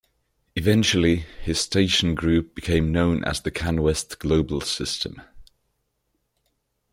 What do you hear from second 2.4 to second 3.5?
became known as